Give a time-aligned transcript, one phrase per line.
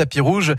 [0.00, 0.54] tapis rouge,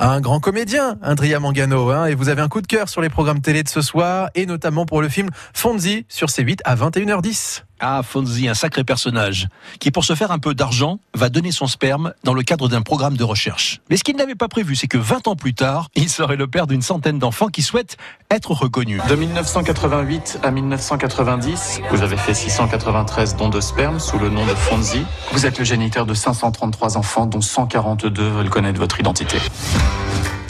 [0.00, 3.08] un grand comédien, Andrea Mangano, hein, et vous avez un coup de cœur sur les
[3.08, 7.62] programmes télé de ce soir, et notamment pour le film Fonzie sur C8 à 21h10.
[7.80, 9.48] Ah, Fonzie, un sacré personnage,
[9.78, 12.82] qui pour se faire un peu d'argent, va donner son sperme dans le cadre d'un
[12.82, 13.80] programme de recherche.
[13.88, 16.46] Mais ce qu'il n'avait pas prévu, c'est que 20 ans plus tard, il serait le
[16.46, 17.96] père d'une centaine d'enfants qui souhaitent
[18.30, 19.00] être reconnus.
[19.08, 24.54] De 1988 à 1990, vous avez fait 693 dons de sperme sous le nom de
[24.54, 25.06] Fonzie.
[25.32, 29.38] Vous êtes le géniteur de 533 enfants, dont 142 veulent connaître votre identité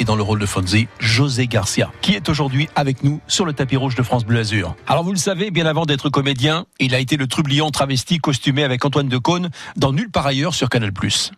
[0.00, 3.52] et dans le rôle de Fonzie, José Garcia, qui est aujourd'hui avec nous sur le
[3.52, 4.74] tapis rouge de France Bleu Azur.
[4.86, 8.64] Alors vous le savez, bien avant d'être comédien, il a été le trublion travesti costumé
[8.64, 10.90] avec Antoine Decaune dans Nulle part ailleurs sur Canal+.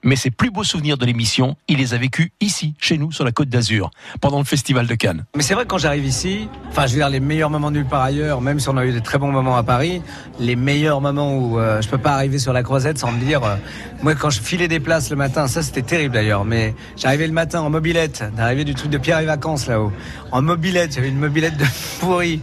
[0.05, 3.25] Mais ses plus beaux souvenirs de l'émission, il les a vécus ici, chez nous, sur
[3.25, 5.25] la Côte d'Azur, pendant le Festival de Cannes.
[5.37, 7.87] Mais c'est vrai que quand j'arrive ici, enfin je veux dire les meilleurs moments Nulle
[7.87, 10.03] part ailleurs, même si on a eu des très bons moments à Paris,
[10.39, 13.43] les meilleurs moments où euh, je peux pas arriver sur la Croisette sans me dire,
[13.43, 13.57] euh,
[14.03, 17.33] moi quand je filais des places le matin, ça c'était terrible d'ailleurs, mais j'arrivais le
[17.33, 19.91] matin en mobilette, d'arriver du truc de Pierre et Vacances là-haut,
[20.31, 21.65] en mobilette, j'avais une mobilette de
[22.01, 22.43] pourri.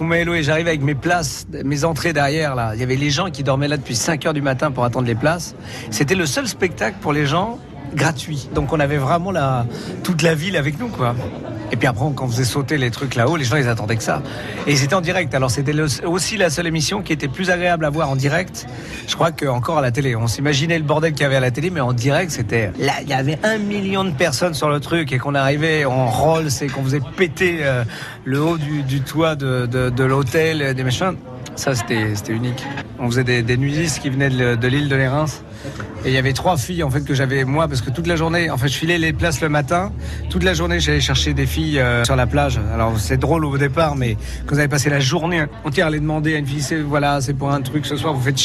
[0.00, 2.70] et j'arrive avec mes places, mes entrées derrière là.
[2.74, 5.06] Il y avait les gens qui dormaient là depuis 5 heures du matin pour attendre
[5.06, 5.54] les places.
[5.90, 7.58] C'était le seul spectacle pour les gens
[7.94, 8.48] gratuit.
[8.54, 9.66] Donc on avait vraiment la,
[10.02, 11.14] toute la ville avec nous quoi.
[11.72, 14.02] Et puis après, quand on faisait sauter les trucs là-haut, les gens ils attendaient que
[14.02, 14.22] ça.
[14.66, 15.34] Et c'était en direct.
[15.34, 18.66] Alors c'était aussi la seule émission qui était plus agréable à voir en direct.
[19.08, 20.14] Je crois qu'encore à la télé.
[20.14, 22.70] On s'imaginait le bordel qu'il y avait à la télé, mais en direct, c'était.
[22.78, 26.08] Là, il y avait un million de personnes sur le truc et qu'on arrivait en
[26.08, 27.84] rôle, c'est qu'on faisait péter euh,
[28.24, 31.14] le haut du, toit de, de, l'hôtel, des machins.
[31.56, 32.64] Ça, c'était unique.
[32.98, 35.26] On faisait des, des nudistes qui venaient de, l'île de Lérins.
[36.04, 38.16] Et il y avait trois filles en fait que j'avais moi parce que toute la
[38.16, 39.92] journée, en fait, je filais les places le matin.
[40.30, 42.58] Toute la journée, j'allais chercher des filles euh, sur la plage.
[42.74, 46.00] Alors c'est drôle au départ, mais quand vous avez passé la journée entière à les
[46.00, 48.40] demander à une fille, c'est voilà, c'est pour un truc ce soir, vous faites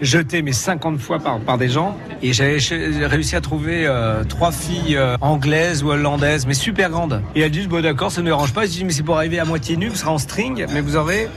[0.00, 1.96] jeter mais 50 fois par, par des gens.
[2.22, 2.58] Et j'avais
[3.06, 7.22] réussi à trouver euh, trois filles euh, anglaises ou hollandaises, mais super grandes.
[7.36, 8.66] Et elles disent bon d'accord, ça ne dérange pas.
[8.66, 10.96] Je dis mais c'est pour arriver à moitié nu, vous serez en string, mais vous
[10.96, 11.28] aurez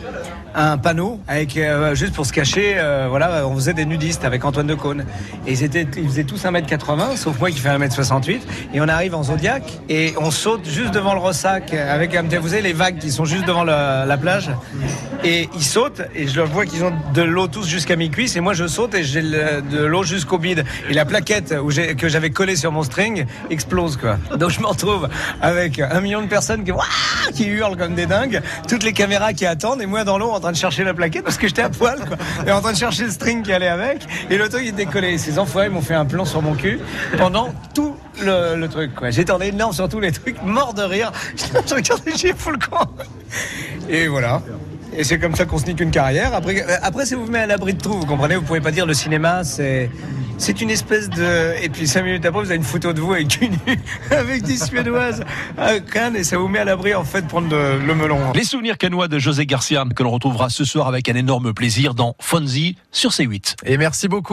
[0.56, 2.76] un panneau avec euh, juste pour se cacher.
[2.78, 5.06] Euh, voilà, on faisait des nudistes avec Antoine Decaune.
[5.48, 8.40] Et ils, étaient, ils faisaient tous 1m80, sauf moi qui fais 1m68.
[8.74, 12.62] Et on arrive en Zodiac et on saute juste devant le ressac avec, vous savez,
[12.62, 14.52] les vagues qui sont juste devant la plage.
[15.24, 18.36] Et ils sautent et je vois qu'ils ont de l'eau tous jusqu'à mi-cuisse.
[18.36, 20.64] Et moi, je saute et j'ai de l'eau jusqu'au bide.
[20.90, 24.18] Et la plaquette où que j'avais collée sur mon string explose, quoi.
[24.38, 25.10] Donc je me retrouve
[25.42, 26.64] avec un million de personnes
[27.34, 30.58] qui, hurlent comme des dingues, toutes les caméras qui attendent et moi dans l'eau de
[30.58, 32.18] chercher la plaquette parce que j'étais à poil, quoi.
[32.46, 34.08] Et en train de chercher le string qui allait avec.
[34.30, 35.18] Et l'auto, il décollait.
[35.18, 36.80] Ces enfoirés m'ont fait un plan sur mon cul
[37.18, 39.10] pendant tout le, truc, quoi.
[39.10, 41.12] J'étais en énorme sur tous les trucs, mort de rire.
[41.36, 42.88] Je regardais, j'ai fou le camp.
[43.90, 44.42] Et voilà.
[44.96, 46.34] Et c'est comme ça qu'on se nique une carrière.
[46.34, 48.62] Après, euh, après, si vous vous mettez à l'abri de tout, vous comprenez, vous pouvez
[48.62, 49.90] pas dire le cinéma, c'est
[50.40, 51.54] c'est une espèce de.
[51.62, 53.56] Et puis cinq minutes après, vous avez une photo de vous avec une
[54.12, 55.24] avec des Suédoises
[55.58, 58.32] à Cannes et ça vous met à l'abri en fait de prendre le melon.
[58.34, 61.94] Les souvenirs canois de José Garcia que l'on retrouvera ce soir avec un énorme plaisir
[61.94, 63.58] dans Fonzie sur C8.
[63.66, 64.28] Et merci beaucoup.